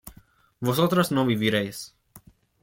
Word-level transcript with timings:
vosotras 0.59 1.11
no 1.11 1.27
viviréis 1.27 1.93